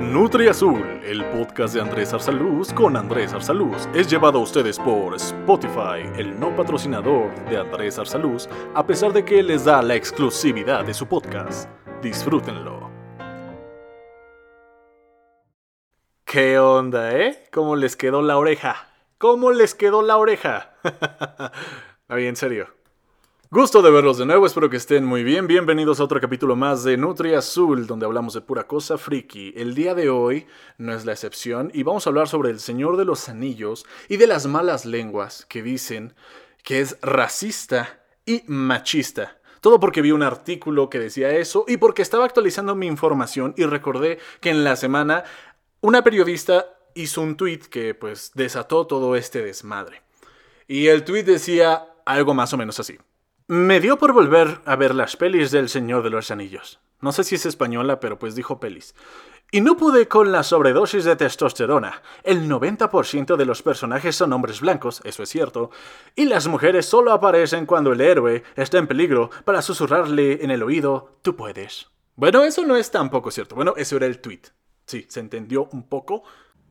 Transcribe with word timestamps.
Nutri 0.00 0.46
Azul, 0.46 1.00
el 1.02 1.24
podcast 1.24 1.74
de 1.74 1.80
Andrés 1.80 2.12
Arsaluz 2.12 2.72
con 2.72 2.96
Andrés 2.96 3.32
Arsaluz, 3.32 3.88
es 3.92 4.08
llevado 4.08 4.38
a 4.38 4.42
ustedes 4.42 4.78
por 4.78 5.16
Spotify, 5.16 6.06
el 6.16 6.38
no 6.38 6.54
patrocinador 6.54 7.34
de 7.46 7.56
Andrés 7.56 7.98
Arsaluz, 7.98 8.48
a 8.76 8.86
pesar 8.86 9.12
de 9.12 9.24
que 9.24 9.42
les 9.42 9.64
da 9.64 9.82
la 9.82 9.96
exclusividad 9.96 10.84
de 10.84 10.94
su 10.94 11.08
podcast. 11.08 11.68
Disfrútenlo. 12.00 12.92
¿Qué 16.24 16.60
onda, 16.60 17.18
eh? 17.18 17.48
¿Cómo 17.52 17.74
les 17.74 17.96
quedó 17.96 18.22
la 18.22 18.38
oreja? 18.38 18.76
¿Cómo 19.18 19.50
les 19.50 19.74
quedó 19.74 20.02
la 20.02 20.16
oreja? 20.16 20.76
Ahí, 22.08 22.26
en 22.26 22.36
serio. 22.36 22.77
Gusto 23.50 23.80
de 23.80 23.90
verlos 23.90 24.18
de 24.18 24.26
nuevo, 24.26 24.44
espero 24.44 24.68
que 24.68 24.76
estén 24.76 25.06
muy 25.06 25.24
bien. 25.24 25.46
Bienvenidos 25.46 26.00
a 26.00 26.04
otro 26.04 26.20
capítulo 26.20 26.54
más 26.54 26.84
de 26.84 26.98
Nutri 26.98 27.32
Azul, 27.32 27.86
donde 27.86 28.04
hablamos 28.04 28.34
de 28.34 28.42
pura 28.42 28.66
cosa 28.66 28.98
friki. 28.98 29.54
El 29.56 29.74
día 29.74 29.94
de 29.94 30.10
hoy 30.10 30.46
no 30.76 30.92
es 30.92 31.06
la 31.06 31.12
excepción 31.12 31.70
y 31.72 31.82
vamos 31.82 32.06
a 32.06 32.10
hablar 32.10 32.28
sobre 32.28 32.50
el 32.50 32.60
Señor 32.60 32.98
de 32.98 33.06
los 33.06 33.30
Anillos 33.30 33.86
y 34.10 34.18
de 34.18 34.26
las 34.26 34.46
malas 34.46 34.84
lenguas 34.84 35.46
que 35.46 35.62
dicen 35.62 36.14
que 36.62 36.80
es 36.80 36.98
racista 37.00 38.04
y 38.26 38.42
machista. 38.48 39.38
Todo 39.62 39.80
porque 39.80 40.02
vi 40.02 40.12
un 40.12 40.22
artículo 40.22 40.90
que 40.90 40.98
decía 40.98 41.30
eso 41.30 41.64
y 41.66 41.78
porque 41.78 42.02
estaba 42.02 42.26
actualizando 42.26 42.74
mi 42.74 42.86
información 42.86 43.54
y 43.56 43.64
recordé 43.64 44.18
que 44.42 44.50
en 44.50 44.62
la 44.62 44.76
semana 44.76 45.24
una 45.80 46.04
periodista 46.04 46.66
hizo 46.94 47.22
un 47.22 47.38
tweet 47.38 47.60
que 47.70 47.94
pues 47.94 48.30
desató 48.34 48.86
todo 48.86 49.16
este 49.16 49.40
desmadre. 49.40 50.02
Y 50.66 50.88
el 50.88 51.02
tweet 51.02 51.22
decía 51.22 51.86
algo 52.04 52.34
más 52.34 52.52
o 52.52 52.58
menos 52.58 52.78
así. 52.78 52.98
Me 53.50 53.80
dio 53.80 53.96
por 53.96 54.12
volver 54.12 54.60
a 54.66 54.76
ver 54.76 54.94
las 54.94 55.16
pelis 55.16 55.50
del 55.50 55.70
Señor 55.70 56.02
de 56.02 56.10
los 56.10 56.30
Anillos. 56.30 56.80
No 57.00 57.12
sé 57.12 57.24
si 57.24 57.36
es 57.36 57.46
española, 57.46 57.98
pero 57.98 58.18
pues 58.18 58.34
dijo 58.34 58.60
pelis. 58.60 58.94
Y 59.50 59.62
no 59.62 59.78
pude 59.78 60.06
con 60.06 60.32
la 60.32 60.42
sobredosis 60.42 61.04
de 61.04 61.16
testosterona. 61.16 62.02
El 62.24 62.46
90% 62.46 63.36
de 63.36 63.46
los 63.46 63.62
personajes 63.62 64.16
son 64.16 64.34
hombres 64.34 64.60
blancos, 64.60 65.00
eso 65.04 65.22
es 65.22 65.30
cierto, 65.30 65.70
y 66.14 66.26
las 66.26 66.46
mujeres 66.46 66.84
solo 66.84 67.10
aparecen 67.10 67.64
cuando 67.64 67.90
el 67.92 68.02
héroe 68.02 68.42
está 68.54 68.76
en 68.76 68.86
peligro 68.86 69.30
para 69.46 69.62
susurrarle 69.62 70.44
en 70.44 70.50
el 70.50 70.62
oído, 70.62 71.16
tú 71.22 71.34
puedes. 71.34 71.86
Bueno, 72.16 72.42
eso 72.42 72.66
no 72.66 72.76
es 72.76 72.90
tampoco 72.90 73.30
cierto. 73.30 73.54
Bueno, 73.54 73.72
eso 73.78 73.96
era 73.96 74.04
el 74.04 74.20
tweet. 74.20 74.42
Sí, 74.84 75.06
se 75.08 75.20
entendió 75.20 75.70
un 75.72 75.88
poco. 75.88 76.22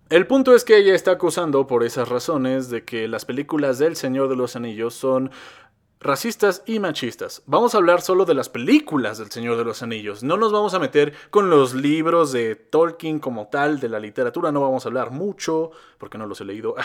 El 0.10 0.26
punto 0.26 0.56
es 0.56 0.64
que 0.64 0.78
ella 0.78 0.94
está 0.94 1.12
acusando 1.12 1.68
por 1.68 1.84
esas 1.84 2.08
razones 2.08 2.70
de 2.70 2.86
que 2.86 3.10
las 3.10 3.26
películas 3.26 3.78
del 3.78 3.96
Señor 3.96 4.30
de 4.30 4.38
los 4.38 4.56
Anillos 4.56 4.94
son 4.94 5.32
racistas 6.00 6.64
y 6.66 6.80
machistas. 6.80 7.42
Vamos 7.46 7.74
a 7.74 7.78
hablar 7.78 8.02
solo 8.02 8.26
de 8.26 8.34
las 8.34 8.50
películas 8.50 9.18
del 9.18 9.32
Señor 9.32 9.58
de 9.58 9.66
los 9.66 9.82
Anillos. 9.82 10.24
No 10.24 10.38
nos 10.38 10.52
vamos 10.52 10.74
a 10.74 10.80
meter 10.80 11.14
con 11.30 11.50
los 11.50 11.74
libros 11.74 12.32
de 12.32 12.56
Tolkien 12.56 13.20
como 13.20 13.48
tal, 13.48 13.80
de 13.80 13.90
la 13.90 14.00
literatura. 14.00 14.52
No 14.52 14.62
vamos 14.62 14.86
a 14.86 14.90
hablar 14.90 15.12
mucho, 15.12 15.72
porque 15.98 16.18
no 16.18 16.28
los 16.28 16.42
he 16.42 16.46
leído. 16.46 16.76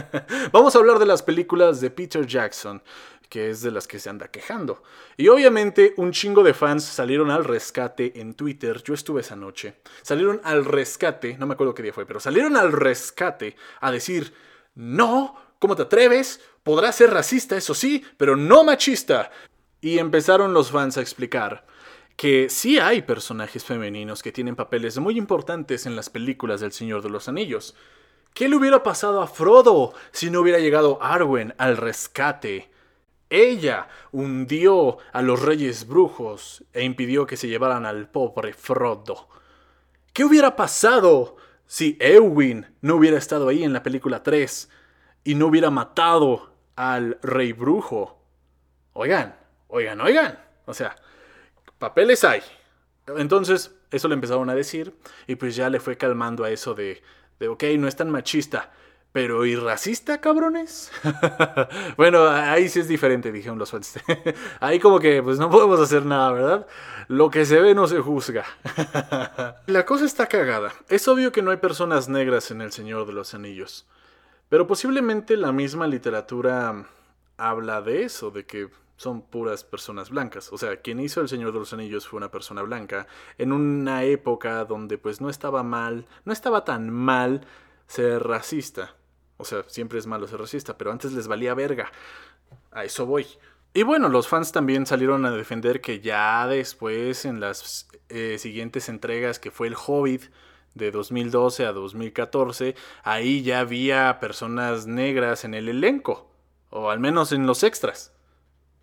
vamos 0.52 0.74
a 0.74 0.78
hablar 0.78 0.98
de 0.98 1.06
las 1.06 1.22
películas 1.22 1.80
de 1.80 1.90
Peter 1.90 2.26
Jackson, 2.26 2.82
que 3.28 3.50
es 3.50 3.62
de 3.62 3.70
las 3.70 3.88
que 3.88 3.98
se 3.98 4.10
anda 4.10 4.28
quejando. 4.28 4.82
Y 5.16 5.28
obviamente 5.28 5.94
un 5.96 6.12
chingo 6.12 6.42
de 6.42 6.54
fans 6.54 6.84
salieron 6.84 7.30
al 7.30 7.44
rescate 7.44 8.20
en 8.20 8.34
Twitter. 8.34 8.82
Yo 8.82 8.94
estuve 8.94 9.22
esa 9.22 9.36
noche. 9.36 9.76
Salieron 10.02 10.40
al 10.44 10.64
rescate, 10.64 11.36
no 11.38 11.46
me 11.46 11.54
acuerdo 11.54 11.74
qué 11.74 11.82
día 11.82 11.92
fue, 11.92 12.06
pero 12.06 12.20
salieron 12.20 12.56
al 12.56 12.72
rescate 12.72 13.56
a 13.80 13.90
decir, 13.90 14.32
no, 14.74 15.36
¿cómo 15.60 15.76
te 15.76 15.82
atreves? 15.82 16.40
Podrá 16.64 16.90
ser 16.90 17.10
racista, 17.10 17.56
eso 17.56 17.74
sí, 17.74 18.04
pero 18.16 18.34
no 18.34 18.64
machista. 18.64 19.30
Y 19.80 19.98
empezaron 19.98 20.52
los 20.52 20.72
fans 20.72 20.98
a 20.98 21.00
explicar 21.00 21.64
que 22.16 22.50
sí 22.50 22.78
hay 22.78 23.00
personajes 23.00 23.64
femeninos 23.64 24.22
que 24.22 24.32
tienen 24.32 24.54
papeles 24.56 24.98
muy 24.98 25.16
importantes 25.16 25.86
en 25.86 25.96
las 25.96 26.10
películas 26.10 26.60
del 26.60 26.72
Señor 26.72 27.02
de 27.02 27.08
los 27.08 27.28
Anillos. 27.28 27.74
¿Qué 28.34 28.48
le 28.48 28.56
hubiera 28.56 28.82
pasado 28.82 29.22
a 29.22 29.26
Frodo 29.26 29.94
si 30.10 30.30
no 30.30 30.40
hubiera 30.40 30.58
llegado 30.58 31.02
Arwen 31.02 31.54
al 31.56 31.78
rescate? 31.78 32.70
Ella 33.30 33.88
hundió 34.12 34.98
a 35.12 35.22
los 35.22 35.40
reyes 35.40 35.86
brujos 35.86 36.64
e 36.72 36.84
impidió 36.84 37.26
que 37.26 37.38
se 37.38 37.48
llevaran 37.48 37.86
al 37.86 38.08
pobre 38.10 38.52
Frodo. 38.52 39.28
¿Qué 40.12 40.24
hubiera 40.24 40.56
pasado 40.56 41.36
si 41.66 41.96
Eowyn 42.00 42.66
no 42.82 42.96
hubiera 42.96 43.16
estado 43.16 43.48
ahí 43.48 43.62
en 43.62 43.72
la 43.72 43.82
película 43.82 44.22
3 44.22 44.68
y 45.24 45.34
no 45.34 45.46
hubiera 45.46 45.70
matado 45.70 46.52
al 46.76 47.18
rey 47.22 47.52
brujo. 47.52 48.18
Oigan, 48.92 49.36
oigan, 49.68 50.00
oigan. 50.00 50.38
O 50.66 50.74
sea, 50.74 50.96
papeles 51.78 52.24
hay. 52.24 52.42
Entonces, 53.06 53.74
eso 53.90 54.08
le 54.08 54.14
empezaron 54.14 54.48
a 54.50 54.54
decir 54.54 54.94
y 55.26 55.36
pues 55.36 55.56
ya 55.56 55.68
le 55.68 55.80
fue 55.80 55.96
calmando 55.96 56.44
a 56.44 56.50
eso 56.50 56.74
de, 56.74 57.02
de 57.38 57.48
ok, 57.48 57.64
no 57.78 57.88
es 57.88 57.96
tan 57.96 58.10
machista. 58.10 58.70
Pero 59.12 59.44
¿y 59.44 59.56
racista, 59.56 60.20
cabrones? 60.20 60.92
bueno, 61.96 62.28
ahí 62.28 62.68
sí 62.68 62.78
es 62.78 62.86
diferente, 62.86 63.32
dijeron 63.32 63.58
los 63.58 63.72
fans. 63.72 63.98
ahí 64.60 64.78
como 64.78 65.00
que 65.00 65.20
pues 65.20 65.36
no 65.40 65.50
podemos 65.50 65.80
hacer 65.80 66.06
nada, 66.06 66.30
¿verdad? 66.30 66.66
Lo 67.08 67.28
que 67.28 67.44
se 67.44 67.60
ve 67.60 67.74
no 67.74 67.88
se 67.88 67.98
juzga. 67.98 68.44
La 69.66 69.84
cosa 69.84 70.04
está 70.04 70.28
cagada. 70.28 70.72
Es 70.88 71.08
obvio 71.08 71.32
que 71.32 71.42
no 71.42 71.50
hay 71.50 71.56
personas 71.56 72.08
negras 72.08 72.52
en 72.52 72.60
El 72.60 72.70
Señor 72.70 73.04
de 73.04 73.12
los 73.12 73.34
Anillos. 73.34 73.84
Pero 74.50 74.66
posiblemente 74.66 75.36
la 75.38 75.52
misma 75.52 75.86
literatura 75.86 76.84
habla 77.38 77.80
de 77.80 78.02
eso, 78.02 78.30
de 78.30 78.44
que 78.44 78.68
son 78.96 79.22
puras 79.22 79.64
personas 79.64 80.10
blancas. 80.10 80.52
O 80.52 80.58
sea, 80.58 80.76
quien 80.82 81.00
hizo 81.00 81.22
El 81.22 81.28
Señor 81.28 81.52
de 81.52 81.60
los 81.60 81.72
Anillos 81.72 82.06
fue 82.06 82.18
una 82.18 82.30
persona 82.30 82.60
blanca, 82.60 83.06
en 83.38 83.52
una 83.52 84.04
época 84.04 84.66
donde 84.66 84.98
pues 84.98 85.20
no 85.22 85.30
estaba 85.30 85.62
mal, 85.62 86.06
no 86.24 86.32
estaba 86.32 86.64
tan 86.64 86.90
mal 86.90 87.46
ser 87.86 88.24
racista. 88.24 88.96
O 89.38 89.44
sea, 89.44 89.64
siempre 89.68 89.98
es 89.98 90.06
malo 90.06 90.26
ser 90.26 90.40
racista, 90.40 90.76
pero 90.76 90.90
antes 90.92 91.12
les 91.12 91.28
valía 91.28 91.54
verga. 91.54 91.90
A 92.72 92.84
eso 92.84 93.06
voy. 93.06 93.26
Y 93.72 93.84
bueno, 93.84 94.08
los 94.08 94.26
fans 94.26 94.50
también 94.50 94.84
salieron 94.84 95.24
a 95.24 95.30
defender 95.30 95.80
que 95.80 96.00
ya 96.00 96.46
después, 96.48 97.24
en 97.24 97.38
las 97.38 97.88
eh, 98.08 98.36
siguientes 98.38 98.88
entregas, 98.88 99.38
que 99.38 99.52
fue 99.52 99.68
el 99.68 99.76
Hobbit, 99.76 100.24
de 100.74 100.90
2012 100.90 101.66
a 101.66 101.72
2014, 101.72 102.74
ahí 103.02 103.42
ya 103.42 103.60
había 103.60 104.18
personas 104.20 104.86
negras 104.86 105.44
en 105.44 105.54
el 105.54 105.68
elenco, 105.68 106.30
o 106.70 106.90
al 106.90 107.00
menos 107.00 107.32
en 107.32 107.46
los 107.46 107.62
extras. 107.62 108.12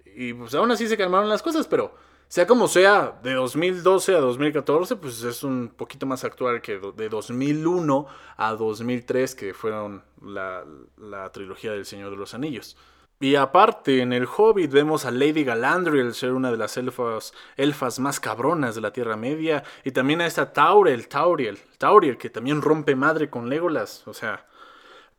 Y 0.05 0.33
pues 0.33 0.53
aún 0.55 0.71
así 0.71 0.87
se 0.87 0.97
calmaron 0.97 1.29
las 1.29 1.43
cosas, 1.43 1.67
pero 1.67 1.93
sea 2.27 2.45
como 2.45 2.67
sea, 2.67 3.19
de 3.23 3.33
2012 3.33 4.15
a 4.15 4.19
2014, 4.19 4.97
pues 4.97 5.23
es 5.23 5.43
un 5.43 5.69
poquito 5.69 6.05
más 6.05 6.25
actual 6.25 6.61
que 6.61 6.77
de 6.77 7.07
2001 7.07 8.05
a 8.35 8.53
2003, 8.53 9.33
que 9.33 9.53
fueron 9.53 10.03
la, 10.21 10.65
la 10.97 11.31
trilogía 11.31 11.71
del 11.71 11.85
Señor 11.85 12.11
de 12.11 12.17
los 12.17 12.33
Anillos. 12.33 12.75
Y 13.19 13.35
aparte, 13.35 14.01
en 14.01 14.13
el 14.13 14.27
Hobbit 14.27 14.71
vemos 14.71 15.05
a 15.05 15.11
Lady 15.11 15.43
Galadriel 15.43 16.13
ser 16.13 16.33
una 16.33 16.51
de 16.51 16.57
las 16.57 16.77
elfas, 16.77 17.33
elfas 17.55 17.97
más 17.99 18.19
cabronas 18.19 18.75
de 18.75 18.81
la 18.81 18.93
Tierra 18.93 19.17
Media. 19.17 19.63
Y 19.83 19.91
también 19.91 20.21
a 20.21 20.27
esta 20.27 20.53
Tauriel, 20.53 21.07
Tauriel, 21.07 21.57
Tauriel, 21.79 22.17
que 22.17 22.29
también 22.29 22.61
rompe 22.61 22.95
madre 22.95 23.29
con 23.29 23.49
Legolas. 23.49 24.07
O 24.07 24.13
sea, 24.13 24.45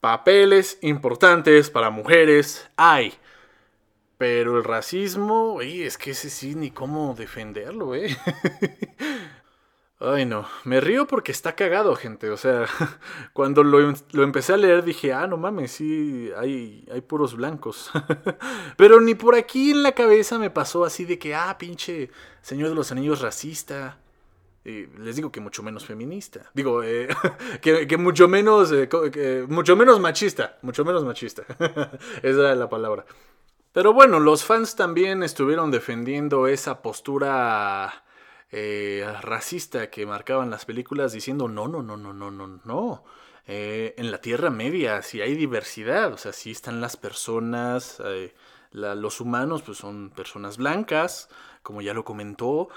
papeles 0.00 0.78
importantes 0.82 1.70
para 1.70 1.90
mujeres 1.90 2.70
hay. 2.76 3.14
Pero 4.16 4.58
el 4.58 4.64
racismo, 4.64 5.54
uy, 5.54 5.82
es 5.82 5.98
que 5.98 6.12
ese 6.12 6.30
sí, 6.30 6.54
ni 6.54 6.70
cómo 6.70 7.14
defenderlo, 7.14 7.94
eh. 7.94 8.16
Ay, 10.00 10.26
no. 10.26 10.46
Me 10.62 10.80
río 10.80 11.08
porque 11.08 11.32
está 11.32 11.56
cagado, 11.56 11.96
gente. 11.96 12.30
O 12.30 12.36
sea, 12.36 12.66
cuando 13.32 13.64
lo, 13.64 13.92
empecé 14.22 14.52
a 14.52 14.56
leer 14.56 14.84
dije, 14.84 15.12
ah, 15.12 15.26
no 15.26 15.36
mames, 15.36 15.72
sí, 15.72 16.30
hay, 16.36 16.86
hay 16.92 17.00
puros 17.00 17.34
blancos. 17.34 17.90
Pero 18.76 19.00
ni 19.00 19.14
por 19.16 19.34
aquí 19.34 19.72
en 19.72 19.82
la 19.82 19.92
cabeza 19.92 20.38
me 20.38 20.50
pasó 20.50 20.84
así 20.84 21.04
de 21.04 21.18
que, 21.18 21.34
ah, 21.34 21.56
pinche 21.58 22.10
Señor 22.42 22.68
de 22.68 22.76
los 22.76 22.92
Anillos 22.92 23.20
racista. 23.20 23.98
Y 24.64 24.86
les 24.98 25.16
digo 25.16 25.32
que 25.32 25.40
mucho 25.40 25.62
menos 25.64 25.84
feminista. 25.84 26.50
Digo, 26.54 26.84
eh, 26.84 27.08
que, 27.60 27.96
mucho 27.96 28.28
menos, 28.28 28.70
eh, 28.72 29.46
mucho 29.48 29.74
menos 29.74 29.98
machista. 29.98 30.58
Mucho 30.62 30.84
menos 30.84 31.04
machista. 31.04 31.42
Esa 32.22 32.40
era 32.40 32.54
la 32.54 32.68
palabra. 32.68 33.04
Pero 33.72 33.92
bueno, 33.92 34.20
los 34.20 34.44
fans 34.44 34.76
también 34.76 35.24
estuvieron 35.24 35.72
defendiendo 35.72 36.46
esa 36.46 36.82
postura 36.82 38.04
eh, 38.50 39.06
racista 39.22 39.90
que 39.90 40.06
marcaban 40.06 40.50
las 40.50 40.64
películas 40.64 41.12
diciendo 41.12 41.48
no, 41.48 41.68
no, 41.68 41.82
no, 41.82 41.96
no, 41.96 42.12
no, 42.12 42.30
no, 42.30 42.60
no. 42.64 43.04
Eh, 43.46 43.94
en 43.96 44.10
la 44.10 44.20
Tierra 44.20 44.50
Media 44.50 45.02
si 45.02 45.20
hay 45.20 45.34
diversidad, 45.34 46.12
o 46.12 46.18
sea, 46.18 46.32
sí 46.32 46.50
están 46.50 46.80
las 46.80 46.96
personas, 46.96 48.00
eh, 48.04 48.34
los 48.72 49.20
humanos 49.20 49.62
pues 49.62 49.78
son 49.78 50.10
personas 50.10 50.58
blancas, 50.58 51.28
como 51.62 51.80
ya 51.82 51.94
lo 51.94 52.04
comentó, 52.04 52.68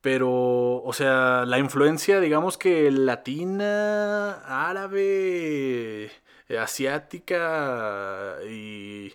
pero, 0.00 0.82
o 0.82 0.92
sea, 0.92 1.44
la 1.46 1.58
influencia, 1.58 2.20
digamos 2.20 2.56
que 2.58 2.90
latina, 2.90 4.42
árabe, 4.68 6.10
asiática 6.58 8.36
y 8.48 9.12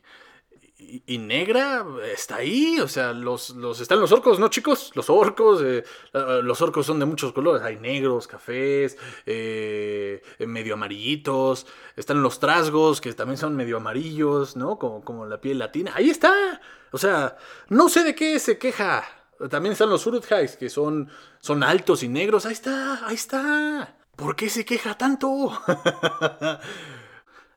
y, 1.06 1.18
negra 1.18 1.86
está 2.14 2.38
ahí, 2.38 2.80
o 2.80 2.88
sea, 2.88 3.14
los, 3.14 3.52
los 3.52 3.80
están 3.80 4.00
los 4.00 4.12
orcos, 4.12 4.40
¿no, 4.40 4.50
chicos? 4.50 4.92
Los 4.96 5.10
orcos, 5.10 5.62
eh, 5.64 5.84
los 6.14 6.62
orcos 6.62 6.86
son 6.86 7.00
de 7.00 7.06
muchos 7.06 7.34
colores, 7.34 7.62
hay 7.64 7.78
negros, 7.78 8.28
cafés, 8.28 8.98
eh, 9.26 10.22
medio 10.40 10.74
amarillitos, 10.74 11.68
están 11.96 12.22
los 12.22 12.40
trasgos, 12.40 13.02
que 13.02 13.14
también 13.14 13.38
son 13.38 13.56
medio 13.56 13.78
amarillos, 13.78 14.56
¿no? 14.56 14.78
Como, 14.78 15.04
como 15.04 15.26
la 15.26 15.40
piel 15.40 15.60
latina, 15.60 15.92
ahí 15.96 16.10
está, 16.10 16.62
o 16.92 16.98
sea, 16.98 17.38
no 17.70 17.90
sé 17.90 18.04
de 18.04 18.16
qué 18.16 18.40
se 18.40 18.58
queja. 18.58 19.04
También 19.50 19.74
están 19.74 19.90
los 19.90 20.06
Uruthais, 20.06 20.56
que 20.56 20.70
son, 20.70 21.10
son 21.40 21.64
altos 21.64 22.04
y 22.04 22.08
negros, 22.08 22.46
ahí 22.46 22.54
está, 22.54 23.06
ahí 23.08 23.16
está. 23.16 23.96
¿Por 24.16 24.36
qué 24.36 24.50
se 24.50 24.64
queja 24.64 24.98
tanto? 24.98 25.52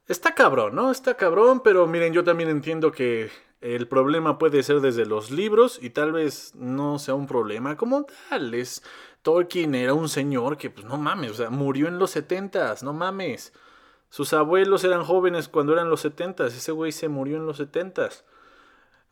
Está 0.09 0.35
cabrón, 0.35 0.77
¿no? 0.77 0.93
Está 0.93 1.17
cabrón, 1.17 1.61
pero 1.65 1.87
miren, 1.89 2.13
yo 2.13 2.23
también 2.23 2.49
entiendo 2.49 2.93
que 2.93 3.29
el 3.61 3.89
problema 3.89 4.39
puede 4.39 4.63
ser 4.63 4.81
desde 4.81 5.05
los 5.05 5.33
libros 5.33 5.81
y 5.83 5.91
tal 5.91 6.13
vez 6.13 6.55
no 6.55 7.01
sea 7.01 7.15
un 7.15 7.27
problema 7.27 7.77
como 7.77 8.05
tal. 8.05 8.55
Es, 8.55 8.85
Tolkien 9.23 9.75
era 9.75 9.95
un 9.95 10.09
señor 10.09 10.59
que, 10.59 10.71
pues 10.71 10.87
no 10.87 10.97
mames, 10.97 11.33
o 11.33 11.35
sea, 11.35 11.51
murió 11.51 11.89
en 11.89 11.99
los 11.99 12.13
setentas, 12.13 12.85
no 12.85 12.93
mames. 12.93 13.53
Sus 14.09 14.33
abuelos 14.33 14.85
eran 14.85 15.03
jóvenes 15.03 15.49
cuando 15.49 15.73
eran 15.73 15.91
los 15.91 16.03
setentas, 16.03 16.55
ese 16.55 16.71
güey 16.71 16.93
se 16.93 17.09
murió 17.09 17.37
en 17.37 17.47
los 17.47 17.57
setentas. 17.57 18.25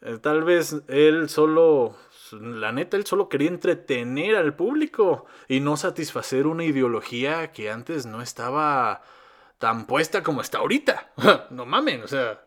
Eh, 0.01 0.19
tal 0.19 0.45
vez 0.45 0.83
él 0.87 1.29
solo, 1.29 1.97
la 2.31 2.71
neta, 2.71 2.97
él 2.97 3.05
solo 3.05 3.29
quería 3.29 3.49
entretener 3.49 4.37
al 4.37 4.55
público 4.55 5.27
y 5.49 5.59
no 5.59 5.77
satisfacer 5.77 6.47
una 6.47 6.63
ideología 6.63 7.51
que 7.51 7.71
antes 7.71 8.07
no 8.07 8.23
estaba 8.23 9.03
tan 9.59 9.87
puesta 9.87 10.23
como 10.23 10.41
está 10.41 10.59
ahorita. 10.59 11.13
no 11.51 11.67
mamen, 11.67 12.03
o 12.03 12.09
sea. 12.09 12.45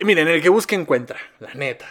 Miren, 0.00 0.28
el 0.28 0.42
que 0.42 0.48
busque 0.48 0.74
encuentra, 0.74 1.18
la 1.38 1.54
neta. 1.54 1.86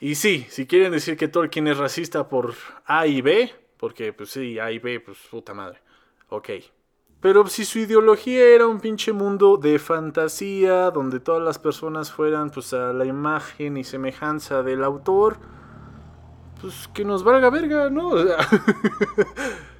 Y 0.00 0.14
sí, 0.14 0.46
si 0.50 0.66
quieren 0.66 0.92
decir 0.92 1.16
que 1.16 1.28
Tolkien 1.28 1.66
es 1.66 1.78
racista 1.78 2.28
por 2.28 2.54
A 2.84 3.06
y 3.06 3.20
B, 3.20 3.52
porque 3.78 4.12
pues 4.12 4.30
sí, 4.30 4.58
A 4.58 4.70
y 4.70 4.78
B, 4.78 5.00
pues 5.00 5.18
puta 5.30 5.54
madre. 5.54 5.80
Ok. 6.28 6.50
Pero 7.20 7.48
si 7.48 7.64
su 7.64 7.80
ideología 7.80 8.44
era 8.44 8.68
un 8.68 8.78
pinche 8.80 9.12
mundo 9.12 9.56
de 9.56 9.80
fantasía, 9.80 10.90
donde 10.92 11.18
todas 11.18 11.42
las 11.42 11.58
personas 11.58 12.12
fueran 12.12 12.50
pues 12.50 12.72
a 12.72 12.92
la 12.92 13.06
imagen 13.06 13.76
y 13.76 13.82
semejanza 13.82 14.62
del 14.62 14.84
autor, 14.84 15.38
pues 16.60 16.86
que 16.94 17.04
nos 17.04 17.24
valga 17.24 17.50
verga, 17.50 17.90
¿no? 17.90 18.10
O 18.10 18.22
sea, 18.22 18.36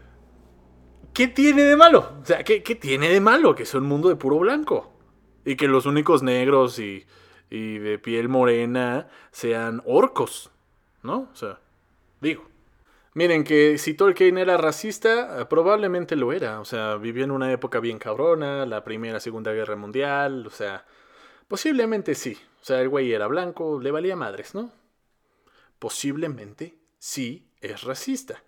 ¿qué 1.19 1.27
tiene 1.27 1.65
de 1.65 1.75
malo? 1.75 2.13
O 2.23 2.25
sea, 2.25 2.45
¿qué, 2.45 2.61
tiene 2.61 3.09
de 3.09 3.21
malo 3.21 3.57
que 3.57 3.67
sea 3.67 3.81
un 3.81 3.87
mundo 3.87 4.09
de 4.09 4.15
puro 4.15 4.39
blanco? 4.39 4.93
Y 5.45 5.57
que 5.57 5.67
los 5.67 5.85
únicos 5.85 6.23
negros 6.23 6.79
y, 6.79 7.05
de 7.51 7.99
piel 7.99 8.29
morena 8.29 9.09
sean 9.33 9.83
orcos, 9.85 10.53
¿no? 11.03 11.29
O 11.33 11.35
sea, 11.35 11.59
digo. 12.21 12.47
Miren 13.15 13.43
que 13.43 13.79
si 13.79 13.95
Tolkien 13.95 14.39
era 14.39 14.59
racista, 14.59 15.41
eh, 15.41 15.47
probablemente 15.47 16.15
lo 16.15 16.33
era. 16.33 16.61
O 16.61 16.65
sea, 16.65 16.95
vivió 16.95 17.25
en 17.25 17.33
una 17.33 17.51
época 17.51 17.81
bien 17.81 17.99
cabrona, 17.99 18.65
la 18.65 18.85
Primera, 18.85 19.19
Segunda 19.19 19.53
Guerra 19.53 19.75
Mundial, 19.75 20.47
o 20.47 20.51
sea, 20.51 20.87
posiblemente 21.49 22.15
sí. 22.15 22.39
O 22.63 22.65
sea, 22.65 22.81
el 22.81 22.89
güey 22.89 23.13
era 23.13 23.27
blanco, 23.27 23.81
le 23.81 23.91
valía 23.91 24.15
madres, 24.15 24.55
¿no? 24.55 24.71
Posiblemente 25.81 26.79
sí 27.01 27.51
es 27.61 27.83
racista. 27.83 28.41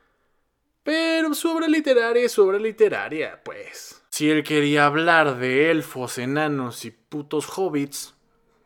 Pero 0.83 1.35
su 1.35 1.51
obra 1.51 1.69
literaria 1.69 2.25
es 2.25 2.39
obra 2.39 2.59
literaria, 2.59 3.41
pues. 3.45 4.03
Si 4.11 4.31
él 4.31 4.43
quería 4.43 4.87
hablar 4.87 5.39
de 5.39 5.71
elfos, 5.71 6.19
enanos 6.19 6.85
y 6.85 6.91
putos 6.91 7.47
hobbits, 7.57 8.15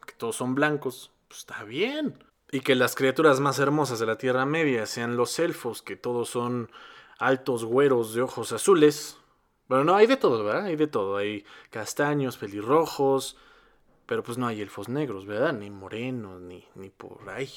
que 0.06 0.14
todos 0.14 0.36
son 0.36 0.54
blancos, 0.54 1.10
pues 1.28 1.40
está 1.40 1.64
bien. 1.64 2.22
Y 2.52 2.60
que 2.60 2.76
las 2.76 2.94
criaturas 2.94 3.40
más 3.40 3.58
hermosas 3.58 3.98
de 3.98 4.06
la 4.06 4.16
Tierra 4.16 4.46
Media 4.46 4.86
sean 4.86 5.16
los 5.16 5.38
elfos, 5.40 5.82
que 5.82 5.96
todos 5.96 6.28
son 6.28 6.70
altos 7.18 7.64
güeros 7.64 8.14
de 8.14 8.22
ojos 8.22 8.52
azules. 8.52 9.18
Bueno, 9.68 9.84
no, 9.84 9.96
hay 9.96 10.06
de 10.06 10.16
todo, 10.16 10.44
¿verdad? 10.44 10.66
Hay 10.66 10.76
de 10.76 10.86
todo. 10.86 11.16
Hay 11.16 11.44
castaños, 11.70 12.36
pelirrojos, 12.36 13.36
pero 14.06 14.22
pues 14.22 14.38
no 14.38 14.46
hay 14.46 14.60
elfos 14.60 14.88
negros, 14.88 15.26
¿verdad? 15.26 15.52
Ni 15.52 15.70
morenos, 15.70 16.40
ni, 16.40 16.64
ni 16.76 16.90
por 16.90 17.28
ahí. 17.28 17.50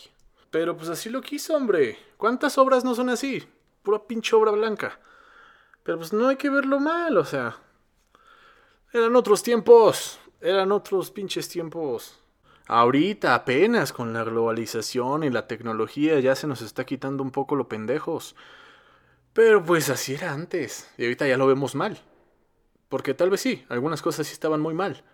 Pero 0.49 0.75
pues 0.75 0.89
así 0.89 1.09
lo 1.09 1.21
quiso, 1.21 1.55
hombre. 1.55 1.99
¿Cuántas 2.17 2.57
obras 2.57 2.83
no 2.83 2.95
son 2.95 3.09
así? 3.09 3.47
Pura 3.87 4.05
pinche 4.05 4.35
obra 4.35 4.51
blanca. 4.51 4.99
Pero 5.83 5.97
pues 5.97 6.11
no 6.11 6.27
hay 6.27 6.35
que 6.35 6.49
verlo 6.49 6.77
mal, 6.77 7.15
o 7.15 7.23
sea. 7.23 7.55
Eran 8.91 9.15
otros 9.15 9.43
tiempos. 9.43 10.19
Eran 10.41 10.73
otros 10.73 11.09
pinches 11.09 11.47
tiempos. 11.47 12.19
Ahorita 12.67 13.33
apenas 13.33 13.93
con 13.93 14.11
la 14.11 14.25
globalización 14.25 15.23
y 15.23 15.29
la 15.29 15.47
tecnología 15.47 16.19
ya 16.19 16.35
se 16.35 16.47
nos 16.47 16.61
está 16.61 16.85
quitando 16.85 17.23
un 17.23 17.31
poco 17.31 17.55
lo 17.55 17.69
pendejos. 17.69 18.35
Pero 19.31 19.63
pues 19.63 19.89
así 19.89 20.15
era 20.15 20.33
antes. 20.33 20.91
Y 20.97 21.03
ahorita 21.03 21.25
ya 21.25 21.37
lo 21.37 21.47
vemos 21.47 21.73
mal. 21.73 21.97
Porque 22.89 23.13
tal 23.13 23.29
vez 23.29 23.39
sí, 23.39 23.63
algunas 23.69 24.01
cosas 24.01 24.27
sí 24.27 24.33
estaban 24.33 24.59
muy 24.59 24.73
mal. 24.73 25.05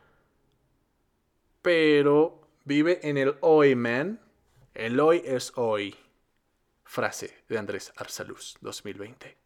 Pero 1.61 2.41
vive 2.65 3.07
en 3.07 3.19
el 3.19 3.35
hoy, 3.41 3.75
man. 3.75 4.19
El 4.73 4.99
hoy 4.99 5.21
es 5.23 5.53
hoy. 5.57 5.95
Frase 6.83 7.43
de 7.49 7.57
Andrés 7.57 7.93
Arsaluz, 7.95 8.55
2020. 8.61 9.37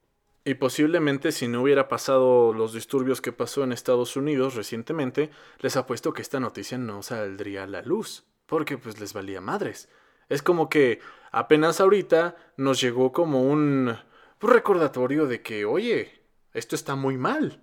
Y 0.44 0.54
posiblemente 0.54 1.32
si 1.32 1.48
no 1.48 1.62
hubiera 1.62 1.90
pasado 1.90 2.54
los 2.54 2.72
disturbios 2.72 3.20
que 3.20 3.34
pasó 3.34 3.64
en 3.64 3.74
Estados 3.74 4.16
Unidos 4.16 4.56
recientemente, 4.56 5.30
les 5.60 5.76
apuesto 5.76 6.14
que 6.14 6.22
esta 6.22 6.40
noticia 6.40 6.78
no 6.78 7.04
saldría 7.04 7.64
a 7.64 7.68
la 7.68 7.82
luz, 7.82 8.24
porque 8.46 8.78
pues 8.78 9.00
les 9.00 9.12
valía 9.12 9.42
madres. 9.42 9.90
Es 10.30 10.42
como 10.42 10.70
que 10.70 11.02
apenas 11.32 11.82
ahorita 11.82 12.38
nos 12.56 12.80
llegó 12.80 13.12
como 13.12 13.44
un 13.44 13.98
recordatorio 14.40 15.26
de 15.26 15.42
que, 15.42 15.66
oye, 15.66 16.22
esto 16.54 16.76
está 16.76 16.96
muy 16.96 17.18
mal. 17.18 17.62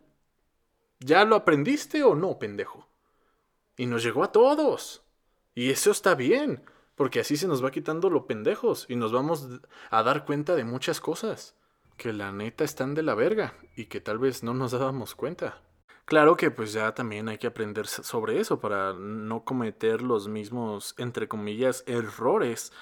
¿Ya 1.00 1.24
lo 1.24 1.36
aprendiste 1.36 2.02
o 2.02 2.14
no, 2.14 2.38
pendejo? 2.38 2.88
Y 3.76 3.86
nos 3.86 4.02
llegó 4.02 4.24
a 4.24 4.32
todos. 4.32 5.02
Y 5.54 5.70
eso 5.70 5.90
está 5.90 6.14
bien. 6.14 6.64
Porque 6.94 7.20
así 7.20 7.36
se 7.36 7.48
nos 7.48 7.64
va 7.64 7.70
quitando 7.70 8.10
lo 8.10 8.26
pendejos 8.26 8.86
y 8.88 8.96
nos 8.96 9.12
vamos 9.12 9.48
a 9.90 10.02
dar 10.02 10.24
cuenta 10.24 10.54
de 10.54 10.64
muchas 10.64 11.00
cosas 11.00 11.56
que 11.96 12.12
la 12.12 12.32
neta 12.32 12.64
están 12.64 12.94
de 12.94 13.02
la 13.02 13.14
verga 13.14 13.54
y 13.76 13.86
que 13.86 14.00
tal 14.00 14.18
vez 14.18 14.42
no 14.42 14.54
nos 14.54 14.72
dábamos 14.72 15.14
cuenta. 15.14 15.60
Claro 16.04 16.36
que 16.36 16.50
pues 16.50 16.72
ya 16.72 16.92
también 16.92 17.28
hay 17.28 17.38
que 17.38 17.46
aprender 17.46 17.86
sobre 17.86 18.38
eso 18.38 18.60
para 18.60 18.92
no 18.92 19.44
cometer 19.44 20.02
los 20.02 20.28
mismos, 20.28 20.94
entre 20.98 21.28
comillas, 21.28 21.82
errores, 21.86 22.72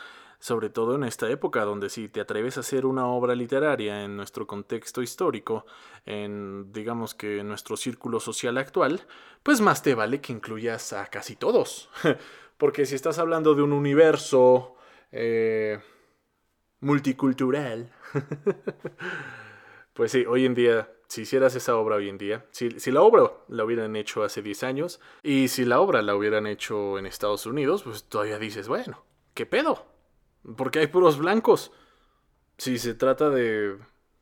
sobre 0.40 0.70
todo 0.70 0.96
en 0.96 1.04
esta 1.04 1.30
época 1.30 1.64
donde 1.64 1.88
si 1.88 2.08
te 2.08 2.20
atreves 2.20 2.56
a 2.56 2.60
hacer 2.60 2.84
una 2.84 3.06
obra 3.06 3.36
literaria 3.36 4.02
en 4.02 4.16
nuestro 4.16 4.48
contexto 4.48 5.00
histórico, 5.00 5.66
en 6.04 6.72
digamos 6.72 7.14
que 7.14 7.38
en 7.38 7.48
nuestro 7.48 7.76
círculo 7.76 8.18
social 8.18 8.58
actual, 8.58 9.02
pues 9.44 9.60
más 9.60 9.84
te 9.84 9.94
vale 9.94 10.20
que 10.20 10.32
incluyas 10.32 10.92
a 10.92 11.06
casi 11.06 11.36
todos. 11.36 11.90
Porque 12.62 12.86
si 12.86 12.94
estás 12.94 13.19
hablando 13.19 13.56
de 13.56 13.62
un 13.62 13.72
universo 13.72 14.76
eh, 15.10 15.81
multicultural, 16.78 17.92
pues 19.94 20.12
sí, 20.12 20.24
hoy 20.26 20.46
en 20.46 20.54
día, 20.54 20.88
si 21.08 21.22
hicieras 21.22 21.56
esa 21.56 21.74
obra 21.74 21.96
hoy 21.96 22.08
en 22.08 22.19
día, 22.19 22.46
si, 22.52 22.78
si, 22.78 22.92
la 22.92 23.02
obra 23.02 23.32
la 23.48 23.64
hubieran 23.64 23.96
hecho 23.96 24.22
hace 24.22 24.42
10 24.42 24.62
años 24.62 25.00
y 25.24 25.48
si 25.48 25.64
la 25.64 25.81
obra 25.81 26.02
la 26.02 26.14
hubieran 26.14 26.46
hecho 26.46 27.00
en 27.00 27.06
Estados 27.06 27.46
Unidos, 27.46 27.82
pues 27.82 28.04
todavía 28.04 28.38
dices, 28.38 28.69
bueno, 28.69 29.04
¿qué 29.34 29.44
pedo? 29.44 29.84
Porque 30.56 30.78
hay 30.78 30.86
puros 30.86 31.19
blancos. 31.19 31.72
Si 32.58 32.78
se 32.78 32.94
trata 32.94 33.28
de, 33.28 33.76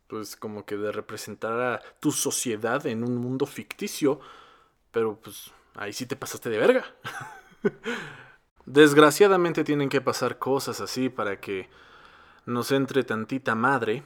pues 0.06 0.34
como 0.34 0.64
que 0.64 0.78
de 0.78 0.92
representar 0.92 1.60
a 1.60 1.82
tu 2.00 2.10
sociedad 2.10 2.86
en 2.86 3.04
un 3.04 3.18
mundo 3.18 3.44
ficticio, 3.44 4.18
pero 4.92 5.20
pues 5.20 5.52
ahí 5.74 5.92
sí 5.92 6.06
te 6.06 6.16
pasaste 6.16 6.48
de 6.48 6.56
verga. 6.56 6.86
Desgraciadamente 8.72 9.64
tienen 9.64 9.88
que 9.88 10.00
pasar 10.00 10.38
cosas 10.38 10.80
así 10.80 11.08
para 11.08 11.40
que 11.40 11.68
nos 12.46 12.70
entre 12.70 13.02
tantita 13.02 13.56
madre 13.56 14.04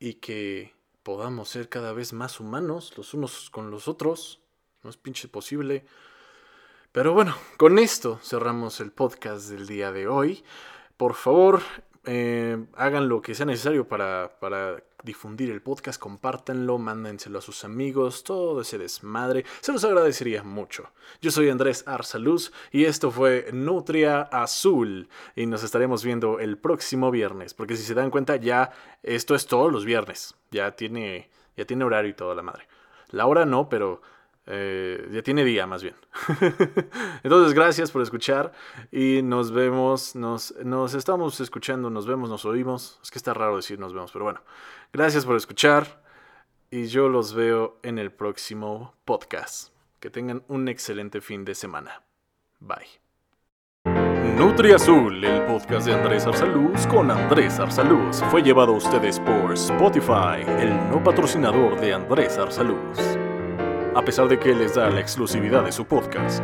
y 0.00 0.14
que 0.14 0.74
podamos 1.04 1.48
ser 1.48 1.68
cada 1.68 1.92
vez 1.92 2.12
más 2.12 2.40
humanos 2.40 2.92
los 2.96 3.14
unos 3.14 3.50
con 3.50 3.70
los 3.70 3.86
otros. 3.86 4.40
No 4.82 4.90
es 4.90 4.96
pinche 4.96 5.28
posible. 5.28 5.84
Pero 6.90 7.12
bueno, 7.12 7.36
con 7.56 7.78
esto 7.78 8.18
cerramos 8.20 8.80
el 8.80 8.90
podcast 8.90 9.48
del 9.48 9.68
día 9.68 9.92
de 9.92 10.08
hoy. 10.08 10.42
Por 10.96 11.14
favor, 11.14 11.62
eh, 12.04 12.66
hagan 12.74 13.08
lo 13.08 13.22
que 13.22 13.36
sea 13.36 13.46
necesario 13.46 13.86
para, 13.86 14.40
para 14.40 14.82
difundir 15.02 15.50
el 15.50 15.62
podcast, 15.62 16.00
compártanlo, 16.00 16.78
mándenselo 16.78 17.38
a 17.38 17.42
sus 17.42 17.64
amigos, 17.64 18.24
todo 18.24 18.60
ese 18.60 18.78
desmadre. 18.78 19.44
Se 19.60 19.72
los 19.72 19.84
agradecería 19.84 20.42
mucho. 20.42 20.90
Yo 21.20 21.30
soy 21.30 21.48
Andrés 21.48 21.84
Arsaluz 21.86 22.52
y 22.70 22.84
esto 22.84 23.10
fue 23.10 23.48
Nutria 23.52 24.22
Azul. 24.22 25.08
Y 25.36 25.46
nos 25.46 25.62
estaremos 25.62 26.04
viendo 26.04 26.38
el 26.38 26.58
próximo 26.58 27.10
viernes. 27.10 27.54
Porque 27.54 27.76
si 27.76 27.82
se 27.82 27.94
dan 27.94 28.10
cuenta, 28.10 28.36
ya 28.36 28.72
esto 29.02 29.34
es 29.34 29.46
todos 29.46 29.72
los 29.72 29.84
viernes. 29.84 30.34
Ya 30.50 30.72
tiene, 30.72 31.30
ya 31.56 31.64
tiene 31.64 31.84
horario 31.84 32.10
y 32.10 32.14
toda 32.14 32.34
la 32.34 32.42
madre. 32.42 32.66
La 33.10 33.26
hora 33.26 33.44
no, 33.44 33.68
pero 33.68 34.02
Eh, 34.46 35.08
ya 35.12 35.22
tiene 35.22 35.44
día, 35.44 35.66
más 35.66 35.82
bien. 35.82 35.94
Entonces, 37.22 37.54
gracias 37.54 37.90
por 37.90 38.02
escuchar 38.02 38.52
y 38.90 39.22
nos 39.22 39.52
vemos, 39.52 40.16
nos, 40.16 40.54
nos 40.64 40.94
estamos 40.94 41.40
escuchando, 41.40 41.90
nos 41.90 42.06
vemos, 42.06 42.28
nos 42.28 42.44
oímos. 42.44 42.98
Es 43.02 43.10
que 43.10 43.18
está 43.18 43.34
raro 43.34 43.56
decir 43.56 43.78
nos 43.78 43.92
vemos, 43.92 44.10
pero 44.12 44.24
bueno. 44.24 44.42
Gracias 44.92 45.24
por 45.24 45.36
escuchar 45.36 46.02
y 46.70 46.86
yo 46.86 47.08
los 47.08 47.34
veo 47.34 47.78
en 47.82 47.98
el 47.98 48.12
próximo 48.12 48.94
podcast. 49.04 49.72
Que 50.00 50.10
tengan 50.10 50.42
un 50.48 50.68
excelente 50.68 51.20
fin 51.20 51.44
de 51.44 51.54
semana. 51.54 52.02
Bye. 52.58 52.88
Nutri 54.36 54.72
Azul, 54.72 55.22
el 55.22 55.44
podcast 55.44 55.86
de 55.86 55.94
Andrés 55.94 56.26
Arsaluz 56.26 56.86
con 56.86 57.10
Andrés 57.10 57.58
Arsaluz, 57.58 58.22
fue 58.30 58.42
llevado 58.42 58.72
a 58.72 58.76
ustedes 58.76 59.20
por 59.20 59.52
Spotify, 59.52 60.42
el 60.58 60.70
no 60.90 61.02
patrocinador 61.04 61.78
de 61.78 61.92
Andrés 61.92 62.38
Arsaluz 62.38 62.98
a 63.94 64.02
pesar 64.02 64.28
de 64.28 64.38
que 64.38 64.54
les 64.54 64.74
da 64.74 64.88
la 64.90 65.00
exclusividad 65.00 65.64
de 65.64 65.72
su 65.72 65.84
podcast. 65.84 66.42